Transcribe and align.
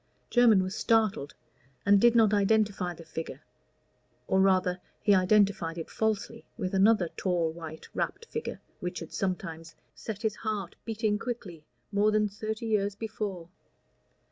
Jermyn 0.31 0.63
was 0.63 0.73
startled, 0.75 1.35
and 1.85 2.01
did 2.01 2.15
not 2.15 2.33
identify 2.33 2.95
the 2.95 3.05
figure, 3.05 3.43
or 4.25 4.39
rather 4.41 4.81
he 5.03 5.13
identified 5.13 5.77
it 5.77 5.91
falsely 5.91 6.43
with 6.57 6.73
another 6.73 7.09
tall 7.15 7.51
white 7.51 7.87
wrapped 7.93 8.25
figure 8.25 8.59
which 8.79 8.97
had 8.97 9.13
sometimes 9.13 9.75
set 9.93 10.23
his 10.23 10.37
heart 10.37 10.75
beating 10.85 11.19
quickly 11.19 11.65
more 11.91 12.09
than 12.09 12.27
thirty 12.27 12.65
years 12.65 12.95
before. 12.95 13.49